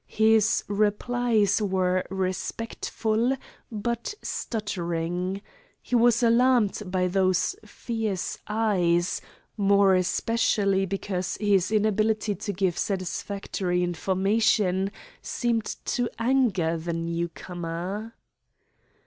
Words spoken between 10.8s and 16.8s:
because his inability to give satisfactory information seemed to anger